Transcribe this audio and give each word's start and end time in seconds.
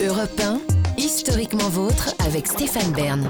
Europe 0.00 0.40
1, 0.40 0.60
historiquement 0.96 1.68
vôtre 1.68 2.14
avec 2.24 2.46
Stéphane 2.46 2.92
Bern. 2.92 3.28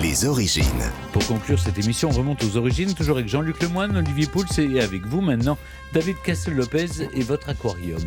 Les 0.00 0.24
origines. 0.24 0.64
Pour 1.12 1.26
conclure 1.26 1.58
cette 1.58 1.78
émission, 1.78 2.08
on 2.08 2.12
remonte 2.12 2.42
aux 2.44 2.56
origines, 2.56 2.94
toujours 2.94 3.18
avec 3.18 3.28
Jean-Luc 3.28 3.62
Lemoyne, 3.62 3.94
Olivier 3.94 4.26
Pouls 4.26 4.46
et 4.56 4.80
avec 4.80 5.04
vous 5.04 5.20
maintenant, 5.20 5.58
David 5.92 6.16
Castel-Lopez 6.24 7.10
et 7.12 7.20
votre 7.20 7.50
aquarium. 7.50 8.00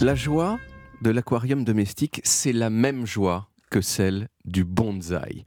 La 0.00 0.14
joie 0.14 0.60
de 1.02 1.10
l'aquarium 1.10 1.64
domestique, 1.64 2.20
c'est 2.22 2.52
la 2.52 2.70
même 2.70 3.04
joie 3.04 3.48
que 3.68 3.80
celle 3.80 4.28
du 4.44 4.62
bonsaï. 4.62 5.44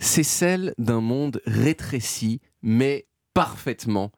C'est 0.00 0.24
celle 0.24 0.74
d'un 0.76 1.00
monde 1.00 1.40
rétréci, 1.46 2.40
mais 2.62 3.06
parfaitement 3.32 4.10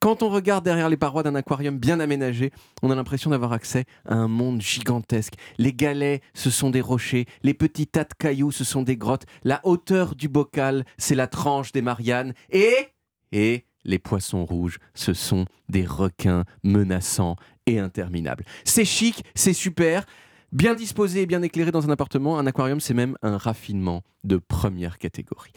Quand 0.00 0.22
on 0.22 0.28
regarde 0.28 0.64
derrière 0.64 0.88
les 0.88 0.96
parois 0.96 1.22
d'un 1.22 1.34
aquarium 1.34 1.78
bien 1.78 2.00
aménagé, 2.00 2.52
on 2.82 2.90
a 2.90 2.94
l'impression 2.94 3.30
d'avoir 3.30 3.52
accès 3.52 3.84
à 4.06 4.14
un 4.14 4.28
monde 4.28 4.60
gigantesque. 4.60 5.34
Les 5.58 5.72
galets, 5.72 6.20
ce 6.34 6.50
sont 6.50 6.70
des 6.70 6.80
rochers, 6.80 7.26
les 7.42 7.54
petits 7.54 7.86
tas 7.86 8.04
de 8.04 8.14
cailloux, 8.18 8.52
ce 8.52 8.64
sont 8.64 8.82
des 8.82 8.96
grottes, 8.96 9.24
la 9.42 9.60
hauteur 9.64 10.14
du 10.14 10.28
bocal, 10.28 10.84
c'est 10.98 11.14
la 11.14 11.26
tranche 11.26 11.72
des 11.72 11.82
Mariannes, 11.82 12.34
et... 12.50 12.88
et 13.32 13.66
les 13.86 13.98
poissons 13.98 14.46
rouges, 14.46 14.78
ce 14.94 15.12
sont 15.12 15.44
des 15.68 15.84
requins 15.84 16.44
menaçants 16.62 17.36
et 17.66 17.78
interminables. 17.78 18.46
C'est 18.64 18.86
chic, 18.86 19.22
c'est 19.34 19.52
super, 19.52 20.06
Bien 20.54 20.74
disposé 20.74 21.22
et 21.22 21.26
bien 21.26 21.42
éclairé 21.42 21.72
dans 21.72 21.84
un 21.84 21.90
appartement, 21.90 22.38
un 22.38 22.46
aquarium, 22.46 22.78
c'est 22.78 22.94
même 22.94 23.16
un 23.22 23.36
raffinement 23.38 24.04
de 24.22 24.36
première 24.36 24.98
catégorie. 24.98 25.50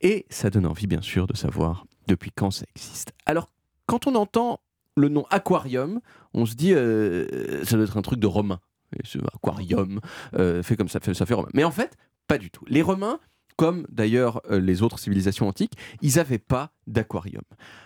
Et 0.00 0.26
ça 0.28 0.50
donne 0.50 0.66
envie, 0.66 0.88
bien 0.88 1.02
sûr, 1.02 1.28
de 1.28 1.36
savoir 1.36 1.86
depuis 2.10 2.30
quand 2.30 2.50
ça 2.50 2.66
existe? 2.74 3.12
Alors, 3.26 3.48
quand 3.86 4.06
on 4.06 4.14
entend 4.14 4.60
le 4.96 5.08
nom 5.08 5.24
aquarium, 5.30 6.00
on 6.34 6.46
se 6.46 6.54
dit, 6.54 6.72
euh, 6.74 7.64
ça 7.64 7.76
doit 7.76 7.84
être 7.84 7.96
un 7.96 8.02
truc 8.02 8.18
de 8.18 8.26
romain. 8.26 8.60
ce 9.04 9.18
aquarium, 9.34 10.00
euh, 10.34 10.62
fait 10.62 10.76
comme 10.76 10.88
ça, 10.88 11.00
ça 11.00 11.26
fait 11.26 11.34
romain. 11.34 11.48
Mais 11.54 11.64
en 11.64 11.70
fait, 11.70 11.96
pas 12.26 12.38
du 12.38 12.50
tout. 12.50 12.64
Les 12.68 12.82
Romains, 12.82 13.18
comme 13.56 13.86
d'ailleurs 13.90 14.40
euh, 14.50 14.60
les 14.60 14.82
autres 14.82 14.98
civilisations 14.98 15.48
antiques, 15.48 15.72
ils 16.00 16.16
n'avaient 16.16 16.38
pas 16.38 16.72
d'aquarium. 16.86 17.42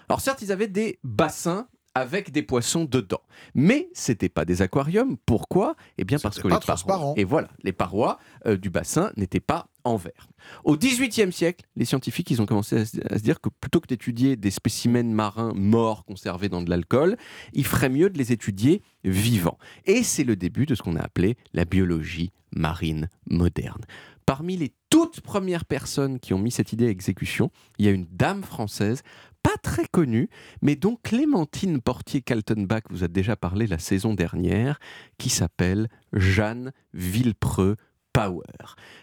Alors 0.08 0.20
certes, 0.20 0.42
ils 0.42 0.52
avaient 0.52 0.68
des 0.68 0.98
bassins 1.02 1.66
avec 1.94 2.32
des 2.32 2.42
poissons 2.42 2.84
dedans. 2.84 3.22
Mais 3.54 3.88
c'était 3.92 4.28
pas 4.28 4.44
des 4.44 4.62
aquariums. 4.62 5.16
Pourquoi? 5.26 5.76
Eh 5.98 6.04
bien 6.04 6.18
parce 6.18 6.40
que 6.40 6.48
les 6.48 6.58
parois, 6.58 7.14
et 7.16 7.24
voilà, 7.24 7.48
les 7.62 7.72
parois 7.72 8.18
euh, 8.46 8.56
du 8.56 8.70
bassin 8.70 9.12
n'étaient 9.16 9.40
pas 9.40 9.68
en 9.84 9.96
verre. 9.96 10.28
Au 10.64 10.76
XVIIIe 10.76 11.32
siècle, 11.32 11.64
les 11.76 11.84
scientifiques 11.84 12.30
ils 12.30 12.40
ont 12.42 12.46
commencé 12.46 12.78
à 12.78 12.84
se, 12.84 13.22
dire 13.22 13.40
que 13.40 13.48
plutôt 13.48 13.80
que 13.80 13.86
d'étudier 13.86 14.36
des 14.36 14.50
spécimens 14.50 15.04
marins 15.04 15.52
morts 15.54 16.04
conservés 16.04 16.48
dans 16.48 16.62
de 16.62 16.70
l'alcool, 16.70 17.16
il 17.52 17.64
ferait 17.64 17.90
mieux 17.90 18.10
de 18.10 18.18
les 18.18 18.32
étudier 18.32 18.82
vivants. 19.04 19.58
Et 19.84 20.02
c'est 20.02 20.24
le 20.24 20.36
début 20.36 20.66
de 20.66 20.74
ce 20.74 20.82
qu'on 20.82 20.96
a 20.96 21.02
appelé 21.02 21.36
la 21.52 21.64
biologie 21.64 22.32
marine 22.54 23.08
moderne. 23.28 23.82
Parmi 24.26 24.56
les 24.56 24.72
toutes 24.88 25.20
premières 25.20 25.66
personnes 25.66 26.18
qui 26.18 26.32
ont 26.32 26.38
mis 26.38 26.50
cette 26.50 26.72
idée 26.72 26.86
à 26.86 26.90
exécution, 26.90 27.50
il 27.78 27.84
y 27.84 27.88
a 27.88 27.92
une 27.92 28.06
dame 28.10 28.42
française 28.42 29.02
pas 29.44 29.56
très 29.62 29.84
connue, 29.86 30.28
mais 30.62 30.74
dont 30.74 30.96
Clémentine 31.02 31.80
Portier-Kaltenbach 31.80 32.84
vous 32.88 33.04
a 33.04 33.08
déjà 33.08 33.36
parlé 33.36 33.66
la 33.66 33.78
saison 33.78 34.14
dernière, 34.14 34.80
qui 35.18 35.28
s'appelle 35.28 35.88
Jeanne 36.14 36.72
Villepreux 36.94 37.76
Power. 38.14 38.42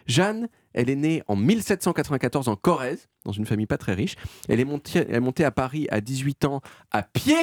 Jeanne, 0.06 0.48
elle 0.74 0.90
est 0.90 0.96
née 0.96 1.22
en 1.28 1.36
1794 1.36 2.48
en 2.48 2.56
Corrèze, 2.56 3.08
dans 3.24 3.32
une 3.32 3.46
famille 3.46 3.66
pas 3.66 3.78
très 3.78 3.94
riche. 3.94 4.16
Elle 4.48 4.58
est 4.58 4.64
montée, 4.64 4.98
elle 4.98 5.14
est 5.14 5.20
montée 5.20 5.44
à 5.44 5.52
Paris 5.52 5.86
à 5.90 6.00
18 6.00 6.44
ans 6.46 6.60
à 6.90 7.02
pied, 7.02 7.36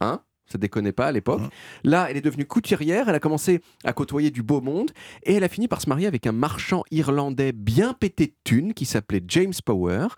hein, 0.00 0.22
ça 0.48 0.58
déconnait 0.58 0.92
pas 0.92 1.06
à 1.06 1.12
l'époque. 1.12 1.40
Mmh. 1.40 1.48
Là, 1.84 2.06
elle 2.10 2.16
est 2.16 2.22
devenue 2.22 2.46
couturière, 2.46 3.08
elle 3.08 3.14
a 3.14 3.20
commencé 3.20 3.60
à 3.84 3.92
côtoyer 3.92 4.30
du 4.30 4.42
beau 4.42 4.60
monde 4.60 4.90
et 5.22 5.34
elle 5.34 5.44
a 5.44 5.48
fini 5.48 5.68
par 5.68 5.80
se 5.80 5.88
marier 5.88 6.06
avec 6.06 6.26
un 6.26 6.32
marchand 6.32 6.84
irlandais 6.90 7.52
bien 7.52 7.94
pété 7.94 8.26
de 8.26 8.34
thunes 8.44 8.74
qui 8.74 8.84
s'appelait 8.84 9.22
James 9.28 9.54
Power. 9.64 10.08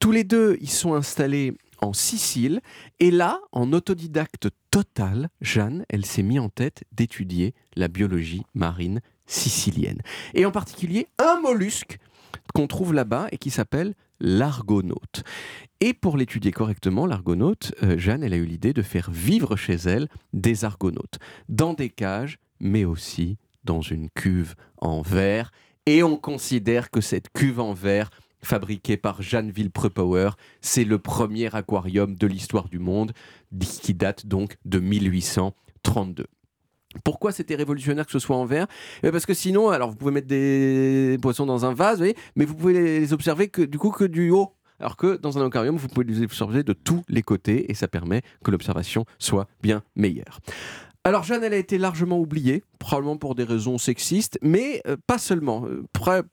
Tous 0.00 0.12
les 0.12 0.24
deux, 0.24 0.56
ils 0.60 0.70
sont 0.70 0.94
installés 0.94 1.54
en 1.80 1.92
Sicile 1.92 2.60
et 3.00 3.10
là, 3.10 3.40
en 3.52 3.72
autodidacte 3.72 4.48
total, 4.70 5.28
Jeanne, 5.40 5.84
elle 5.88 6.04
s'est 6.04 6.22
mis 6.22 6.38
en 6.38 6.48
tête 6.48 6.84
d'étudier 6.92 7.54
la 7.76 7.88
biologie 7.88 8.42
marine 8.54 9.00
sicilienne 9.26 10.00
et 10.34 10.44
en 10.46 10.50
particulier 10.50 11.08
un 11.18 11.40
mollusque 11.40 11.98
qu'on 12.54 12.66
trouve 12.66 12.94
là-bas 12.94 13.26
et 13.32 13.38
qui 13.38 13.50
s'appelle 13.50 13.94
l'argonaute. 14.20 15.24
Et 15.80 15.92
pour 15.92 16.16
l'étudier 16.16 16.52
correctement, 16.52 17.04
l'argonaute, 17.04 17.74
euh, 17.82 17.98
Jeanne, 17.98 18.22
elle 18.22 18.32
a 18.32 18.36
eu 18.38 18.46
l'idée 18.46 18.72
de 18.72 18.82
faire 18.82 19.10
vivre 19.10 19.56
chez 19.56 19.74
elle 19.74 20.08
des 20.32 20.64
argonautes, 20.64 21.18
dans 21.48 21.74
des 21.74 21.90
cages, 21.90 22.38
mais 22.60 22.84
aussi 22.84 23.36
dans 23.64 23.80
une 23.80 24.08
cuve 24.10 24.54
en 24.78 25.02
verre. 25.02 25.50
Et 25.86 26.02
on 26.02 26.16
considère 26.16 26.90
que 26.90 27.00
cette 27.00 27.28
cuve 27.32 27.60
en 27.60 27.74
verre, 27.74 28.10
fabriquée 28.42 28.96
par 28.96 29.20
Jeanne 29.20 29.50
Villepreux-Power, 29.50 30.30
c'est 30.60 30.84
le 30.84 30.98
premier 30.98 31.54
aquarium 31.54 32.14
de 32.14 32.26
l'histoire 32.26 32.68
du 32.68 32.78
monde, 32.78 33.12
qui 33.82 33.94
date 33.94 34.26
donc 34.26 34.56
de 34.64 34.78
1832. 34.78 36.26
Pourquoi 37.02 37.32
c'était 37.32 37.54
révolutionnaire 37.54 38.06
que 38.06 38.12
ce 38.12 38.18
soit 38.18 38.36
en 38.36 38.44
verre? 38.44 38.66
Eh, 39.02 39.10
Parce 39.10 39.26
que 39.26 39.34
sinon, 39.34 39.70
alors 39.70 39.90
vous 39.90 39.96
pouvez 39.96 40.12
mettre 40.12 40.28
des 40.28 41.18
poissons 41.20 41.46
dans 41.46 41.64
un 41.64 41.74
vase, 41.74 42.02
mais 42.36 42.44
vous 42.44 42.54
pouvez 42.54 42.72
les 42.74 43.12
observer 43.12 43.48
que 43.48 43.62
du 43.62 43.78
coup 43.78 43.90
que 43.90 44.04
du 44.04 44.30
haut. 44.30 44.52
Alors 44.80 44.96
que 44.96 45.16
dans 45.16 45.38
un 45.38 45.46
aquarium, 45.46 45.76
vous 45.76 45.88
pouvez 45.88 46.06
les 46.06 46.22
observer 46.22 46.62
de 46.62 46.72
tous 46.72 47.02
les 47.08 47.22
côtés 47.22 47.70
et 47.70 47.74
ça 47.74 47.88
permet 47.88 48.22
que 48.44 48.50
l'observation 48.50 49.04
soit 49.18 49.46
bien 49.62 49.82
meilleure. 49.96 50.40
Alors 51.04 51.22
Jeanne, 51.22 51.44
elle 51.44 51.52
a 51.52 51.58
été 51.58 51.76
largement 51.76 52.18
oubliée, 52.18 52.64
probablement 52.84 53.16
pour 53.16 53.34
des 53.34 53.44
raisons 53.44 53.78
sexistes, 53.78 54.38
mais 54.42 54.82
euh, 54.86 54.96
pas 55.06 55.16
seulement. 55.16 55.64
Euh, 55.66 55.84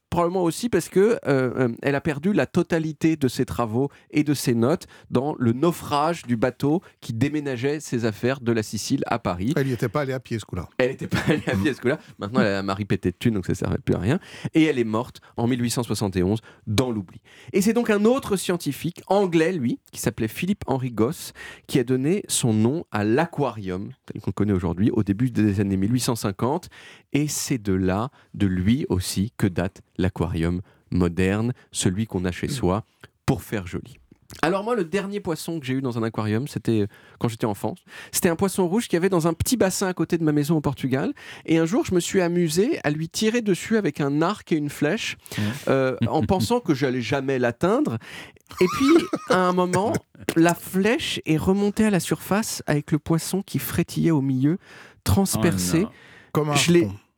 probablement 0.09 0.43
aussi 0.43 0.67
parce 0.67 0.89
que 0.89 1.17
euh, 1.25 1.69
elle 1.81 1.95
a 1.95 2.01
perdu 2.01 2.33
la 2.33 2.45
totalité 2.45 3.15
de 3.15 3.29
ses 3.29 3.45
travaux 3.45 3.89
et 4.09 4.25
de 4.25 4.33
ses 4.33 4.53
notes 4.53 4.85
dans 5.09 5.33
le 5.39 5.53
naufrage 5.53 6.23
du 6.23 6.35
bateau 6.35 6.81
qui 6.99 7.13
déménageait 7.13 7.79
ses 7.79 8.03
affaires 8.03 8.41
de 8.41 8.51
la 8.51 8.63
Sicile 8.63 9.03
à 9.07 9.19
Paris. 9.19 9.53
Elle 9.55 9.67
n'y 9.67 9.71
était 9.71 9.87
pas 9.87 10.01
allée 10.01 10.11
à 10.11 10.19
pied 10.19 10.37
ce 10.37 10.43
coup-là. 10.43 10.67
Elle 10.77 10.89
n'était 10.89 11.07
pas 11.07 11.19
allée 11.29 11.47
à 11.47 11.55
pied 11.55 11.73
ce 11.73 11.79
coup-là. 11.79 11.97
Maintenant, 12.19 12.41
elle 12.41 12.47
a 12.47 12.59
un 12.59 12.63
mari 12.63 12.83
pété 12.83 13.11
de 13.11 13.15
thunes, 13.17 13.35
donc 13.35 13.45
ça 13.45 13.53
ne 13.53 13.57
servait 13.57 13.77
plus 13.77 13.95
à 13.95 13.99
rien. 13.99 14.19
Et 14.53 14.65
elle 14.65 14.77
est 14.77 14.83
morte 14.83 15.21
en 15.37 15.47
1871 15.47 16.41
dans 16.67 16.91
l'oubli. 16.91 17.21
Et 17.53 17.61
c'est 17.61 17.73
donc 17.73 17.89
un 17.89 18.03
autre 18.03 18.35
scientifique 18.35 19.01
anglais, 19.07 19.53
lui, 19.53 19.79
qui 19.93 20.01
s'appelait 20.01 20.27
Philippe 20.27 20.65
Henry 20.67 20.91
Goss, 20.91 21.31
qui 21.67 21.79
a 21.79 21.85
donné 21.85 22.23
son 22.27 22.53
nom 22.53 22.83
à 22.91 23.05
l'aquarium, 23.05 23.91
tel 24.11 24.21
qu'on 24.21 24.31
connaît 24.33 24.51
aujourd'hui, 24.51 24.91
au 24.91 25.03
début 25.03 25.31
des 25.31 25.61
années 25.61 25.77
1850. 25.77 26.40
Et 27.13 27.27
c'est 27.27 27.57
de 27.57 27.73
là, 27.73 28.09
de 28.33 28.47
lui 28.47 28.85
aussi, 28.89 29.33
que 29.37 29.47
date 29.47 29.81
l'aquarium 29.97 30.61
moderne, 30.91 31.53
celui 31.71 32.05
qu'on 32.05 32.25
a 32.25 32.31
chez 32.31 32.47
soi 32.47 32.83
pour 33.25 33.43
faire 33.43 33.67
joli. 33.67 33.97
Alors 34.41 34.63
moi, 34.63 34.75
le 34.75 34.85
dernier 34.85 35.19
poisson 35.19 35.59
que 35.59 35.65
j'ai 35.65 35.73
eu 35.73 35.81
dans 35.81 35.97
un 35.97 36.03
aquarium, 36.03 36.47
c'était 36.47 36.81
euh, 36.81 36.87
quand 37.19 37.27
j'étais 37.27 37.45
enfant. 37.45 37.75
C'était 38.11 38.29
un 38.29 38.35
poisson 38.35 38.67
rouge 38.67 38.87
qui 38.87 38.95
avait 38.95 39.09
dans 39.09 39.27
un 39.27 39.33
petit 39.33 39.57
bassin 39.57 39.87
à 39.87 39.93
côté 39.93 40.17
de 40.17 40.23
ma 40.23 40.31
maison 40.31 40.55
au 40.55 40.61
Portugal. 40.61 41.13
Et 41.45 41.57
un 41.57 41.65
jour, 41.65 41.85
je 41.85 41.93
me 41.93 41.99
suis 41.99 42.21
amusé 42.21 42.79
à 42.83 42.91
lui 42.91 43.09
tirer 43.09 43.41
dessus 43.41 43.77
avec 43.77 43.99
un 43.99 44.21
arc 44.21 44.51
et 44.51 44.55
une 44.55 44.69
flèche, 44.69 45.17
mmh. 45.37 45.41
euh, 45.67 45.95
en 46.07 46.23
pensant 46.23 46.59
que 46.59 46.73
j'allais 46.73 47.01
jamais 47.01 47.39
l'atteindre. 47.39 47.97
Et 48.59 48.65
puis, 48.77 49.05
à 49.29 49.37
un 49.37 49.53
moment, 49.53 49.93
la 50.35 50.53
flèche 50.53 51.21
est 51.25 51.37
remontée 51.37 51.85
à 51.85 51.89
la 51.89 51.99
surface 51.99 52.63
avec 52.67 52.91
le 52.91 52.99
poisson 52.99 53.41
qui 53.41 53.59
frétillait 53.59 54.11
au 54.11 54.21
milieu, 54.21 54.57
transpercé. 55.03 55.85
Oh 55.85 55.91
Comme 56.31 56.49
un 56.49 56.55
je 56.55 56.71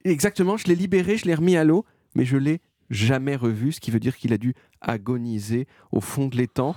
Exactement, 0.05 0.57
je 0.57 0.67
l'ai 0.67 0.75
libéré, 0.75 1.17
je 1.17 1.25
l'ai 1.25 1.35
remis 1.35 1.55
à 1.55 1.63
l'eau, 1.63 1.85
mais 2.15 2.25
je 2.25 2.35
l'ai 2.35 2.59
jamais 2.89 3.35
revu, 3.35 3.71
ce 3.71 3.79
qui 3.79 3.91
veut 3.91 3.99
dire 3.99 4.17
qu'il 4.17 4.33
a 4.33 4.37
dû 4.37 4.53
agoniser 4.81 5.67
au 5.91 6.01
fond 6.01 6.27
de 6.27 6.35
l'étang. 6.35 6.75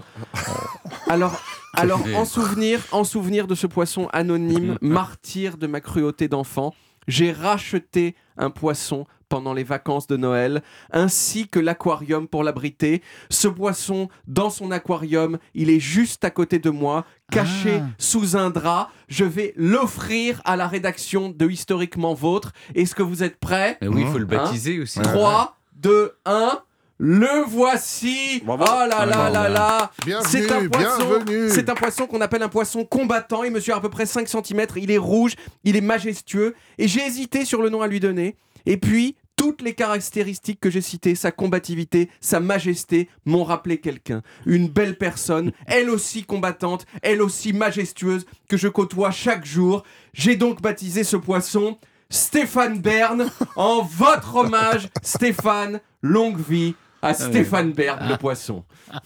Alors, 1.08 1.41
alors 1.74 2.00
en 2.14 2.24
souvenir, 2.24 2.80
en 2.92 3.04
souvenir 3.04 3.47
de 3.47 3.54
ce 3.54 3.66
poisson 3.66 4.08
anonyme, 4.12 4.78
martyr 4.80 5.56
de 5.56 5.66
ma 5.66 5.80
cruauté 5.80 6.28
d'enfant, 6.28 6.74
j'ai 7.08 7.32
racheté 7.32 8.14
un 8.36 8.50
poisson 8.50 9.06
pendant 9.28 9.52
les 9.52 9.64
vacances 9.64 10.06
de 10.06 10.16
Noël, 10.16 10.62
ainsi 10.92 11.48
que 11.48 11.58
l'aquarium 11.58 12.28
pour 12.28 12.44
l'abriter. 12.44 13.02
Ce 13.30 13.48
poisson, 13.48 14.08
dans 14.26 14.50
son 14.50 14.70
aquarium, 14.70 15.38
il 15.54 15.70
est 15.70 15.80
juste 15.80 16.24
à 16.24 16.30
côté 16.30 16.58
de 16.58 16.70
moi, 16.70 17.04
caché 17.30 17.80
ah. 17.82 17.88
sous 17.98 18.36
un 18.36 18.50
drap. 18.50 18.90
Je 19.08 19.24
vais 19.24 19.52
l'offrir 19.56 20.40
à 20.44 20.56
la 20.56 20.68
rédaction 20.68 21.30
de 21.30 21.48
Historiquement 21.48 22.14
Vôtre. 22.14 22.52
Est-ce 22.74 22.94
que 22.94 23.02
vous 23.02 23.22
êtes 23.22 23.38
prêts? 23.38 23.78
Oui, 23.82 24.02
il 24.02 24.06
faut 24.06 24.18
le 24.18 24.24
hein 24.24 24.44
baptiser 24.44 24.80
aussi. 24.80 25.00
3, 25.00 25.56
2, 25.76 26.12
1. 26.24 26.60
Le 26.98 27.44
voici. 27.46 28.42
Oh 28.46 28.56
là 28.56 29.04
là 29.04 29.28
là 29.28 29.48
là. 29.48 29.90
C'est 30.24 30.50
un 30.50 30.66
poisson. 30.66 31.24
C'est 31.50 31.68
un 31.68 31.74
poisson 31.74 32.06
qu'on 32.06 32.22
appelle 32.22 32.42
un 32.42 32.48
poisson 32.48 32.84
combattant. 32.86 33.44
Il 33.44 33.52
mesure 33.52 33.76
à 33.76 33.82
peu 33.82 33.90
près 33.90 34.06
5 34.06 34.26
cm. 34.26 34.66
Il 34.76 34.90
est 34.90 34.98
rouge. 34.98 35.34
Il 35.64 35.76
est 35.76 35.82
majestueux. 35.82 36.54
Et 36.78 36.88
j'ai 36.88 37.04
hésité 37.04 37.44
sur 37.44 37.60
le 37.60 37.68
nom 37.68 37.82
à 37.82 37.86
lui 37.86 38.00
donner. 38.00 38.36
Et 38.66 38.77
puis, 38.77 39.16
toutes 39.36 39.63
les 39.63 39.74
caractéristiques 39.74 40.60
que 40.60 40.71
j'ai 40.71 40.80
citées, 40.80 41.15
sa 41.15 41.30
combativité, 41.30 42.10
sa 42.21 42.41
majesté, 42.41 43.09
m'ont 43.24 43.45
rappelé 43.45 43.78
quelqu'un. 43.78 44.22
Une 44.47 44.68
belle 44.68 44.97
personne, 44.97 45.53
elle 45.66 45.91
aussi 45.91 46.24
combattante, 46.24 46.86
elle 47.03 47.22
aussi 47.22 47.53
majestueuse, 47.53 48.27
que 48.48 48.57
je 48.57 48.68
côtoie 48.68 49.10
chaque 49.10 49.45
jour. 49.45 49.83
J'ai 50.15 50.36
donc 50.36 50.63
baptisé 50.63 51.04
ce 51.04 51.16
poisson 51.16 51.78
Stéphane 52.09 52.80
Bern 52.80 53.30
en 53.57 53.83
votre 53.83 54.36
hommage. 54.36 54.89
Stéphane, 55.03 55.80
longue 56.03 56.41
vie 56.41 56.74
à 57.03 57.15
Stéphane 57.15 57.72
Bern, 57.72 58.09
le 58.09 58.16
poisson. 58.16 58.65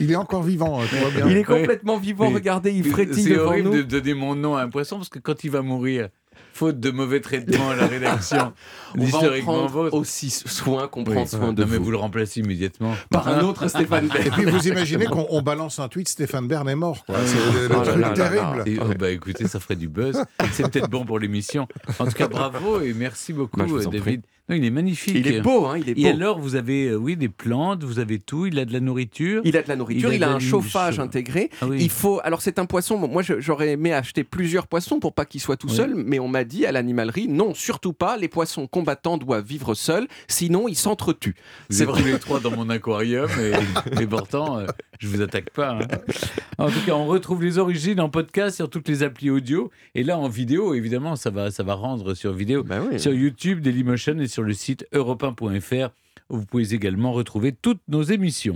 Il 0.00 0.10
est 0.10 0.16
encore 0.16 0.42
vivant, 0.42 0.78
va 0.78 1.10
bien. 1.10 1.28
Il 1.28 1.36
est 1.36 1.44
complètement 1.44 1.98
vivant, 1.98 2.28
Mais- 2.28 2.36
regardez, 2.36 2.72
il 2.72 2.84
frétille 2.84 3.24
C'est 3.24 3.38
horrible 3.38 3.68
nous. 3.68 3.76
de 3.76 3.82
donner 3.82 4.14
mon 4.14 4.34
nom 4.34 4.56
à 4.56 4.62
un 4.62 4.68
poisson 4.68 4.96
parce 4.96 5.10
que 5.10 5.18
quand 5.18 5.44
il 5.44 5.50
va 5.50 5.60
mourir, 5.62 6.08
faute 6.60 6.78
de 6.78 6.90
mauvais 6.90 7.20
traitement 7.20 7.70
à 7.70 7.74
la 7.76 7.86
rédaction, 7.86 8.52
On 8.98 9.04
va 9.04 9.18
en 9.18 9.40
prendre 9.40 9.94
aussi 9.94 10.28
soin 10.30 10.88
qu'on 10.88 11.04
Oui. 11.04 11.14
prend 11.14 11.24
soin 11.26 11.52
de 11.54 11.62
non, 11.64 11.68
mais 11.70 11.78
vous. 11.78 11.84
vous 11.84 11.90
le 11.90 11.96
remplacez 11.96 12.40
immédiatement. 12.40 12.92
Par 13.08 13.26
un 13.28 13.40
autre 13.40 13.66
Stéphane 13.68 14.06
Et 14.06 14.08
Bern. 14.08 14.30
puis 14.32 14.44
vous 14.44 14.68
imaginez 14.68 15.06
qu'on 15.06 15.26
on 15.30 15.40
balance 15.42 15.78
un 15.78 15.88
tweet, 15.88 16.08
Stéphane 16.08 16.46
Bern 16.48 16.68
est 16.68 16.74
mort. 16.74 17.04
quoi. 17.06 17.16
C'est 17.24 17.36
le, 17.54 17.68
le 17.68 17.74
Oh 17.76 17.82
truc 17.82 17.96
là 18.00 18.10
terrible. 18.10 18.58
là. 18.58 18.62
Et, 18.66 18.78
oh, 18.78 18.92
bah 18.98 19.10
écoutez, 19.10 19.48
ça 19.48 19.58
ferait 19.58 19.76
du 19.76 19.88
buzz. 19.88 20.22
C'est 20.52 20.70
peut-être 20.70 20.90
bon 20.90 21.04
pour 21.06 21.18
l'émission. 21.18 21.66
En 21.98 22.04
tout 22.04 22.12
cas, 22.12 22.28
bravo 22.28 22.80
et 22.82 22.92
merci 22.92 23.32
beaucoup, 23.32 23.58
Bah, 23.60 23.66
David. 23.90 24.22
Non, 24.48 24.56
il 24.56 24.64
est 24.64 24.70
magnifique. 24.70 25.14
Il 25.14 25.28
est 25.28 25.40
beau, 25.40 25.66
hein, 25.66 25.78
il 25.78 25.88
est 25.90 25.94
beau. 25.94 26.00
Et 26.00 26.08
alors, 26.08 26.40
vous 26.40 26.56
avez, 26.56 26.88
euh, 26.88 26.96
oui, 26.96 27.16
des 27.16 27.28
plantes, 27.28 27.84
vous 27.84 28.00
avez 28.00 28.18
tout. 28.18 28.46
Il 28.46 28.58
a 28.58 28.64
de 28.64 28.72
la 28.72 28.80
nourriture. 28.80 29.42
Il 29.44 29.56
a 29.56 29.62
de 29.62 29.68
la 29.68 29.76
nourriture, 29.76 30.08
Il 30.12 30.14
a 30.14 30.16
il 30.16 30.24
a, 30.24 30.26
de 30.26 30.30
la 30.32 30.36
un 30.38 30.40
chauffage 30.40 30.98
intégré. 30.98 31.50
Ah 31.62 31.66
oui. 31.68 31.76
Il 31.80 31.88
faut. 31.88 32.20
Alors 32.24 32.42
c'est 32.42 32.58
un 32.58 32.66
poisson. 32.66 32.98
bon, 32.98 33.06
Moi 33.06 33.22
j'aurais 33.22 33.70
aimé 33.70 33.92
acheter 33.92 34.24
plusieurs 34.24 34.66
poissons 34.66 34.98
pour 34.98 35.14
pas 35.14 35.24
qu'il 35.24 35.40
soit 35.40 35.56
tout 35.56 35.68
Oui. 35.68 35.76
seul, 35.76 35.94
mais 35.94 36.18
on 36.18 36.26
m'a 36.26 36.42
dit 36.50 36.66
à 36.66 36.72
l'animalerie 36.72 37.28
non, 37.28 37.54
surtout 37.54 37.92
pas. 37.94 38.16
Les 38.16 38.28
poissons 38.28 38.66
combattants 38.66 39.16
doivent 39.16 39.46
vivre 39.46 39.74
seuls, 39.74 40.06
sinon 40.28 40.66
ils 40.68 40.74
s'entretuent. 40.76 41.36
C'est 41.70 41.86
tous 41.86 42.04
les 42.04 42.18
trois 42.18 42.40
dans 42.40 42.50
mon 42.50 42.68
aquarium 42.68 43.30
et, 43.40 44.02
et 44.02 44.06
pourtant, 44.06 44.58
euh, 44.58 44.66
je 44.98 45.06
vous 45.08 45.22
attaque 45.22 45.50
pas. 45.50 45.78
hein. 45.80 45.86
En 46.58 46.68
tout 46.68 46.80
cas, 46.84 46.92
on 46.92 47.06
retrouve 47.06 47.42
les 47.42 47.58
origines 47.58 48.00
en 48.00 48.08
podcast 48.10 48.56
sur 48.56 48.68
toutes 48.68 48.88
les 48.88 49.02
applis 49.02 49.30
audio 49.30 49.70
et 49.94 50.02
là 50.02 50.18
en 50.18 50.28
vidéo, 50.28 50.74
évidemment, 50.74 51.16
ça 51.16 51.30
va, 51.30 51.50
ça 51.50 51.62
va 51.62 51.74
rendre 51.74 52.14
sur 52.14 52.32
vidéo 52.32 52.64
Bah 52.64 52.80
oui. 52.90 52.98
sur 53.00 53.12
YouTube, 53.14 53.60
Dailymotion 53.60 54.18
et 54.18 54.26
sur 54.28 54.42
le 54.42 54.52
site 54.52 54.84
europe1.fr 54.92 55.90
où 56.28 56.36
vous 56.36 56.46
pouvez 56.46 56.74
également 56.74 57.12
retrouver 57.12 57.50
toutes 57.52 57.80
nos 57.88 58.02
émissions. 58.02 58.48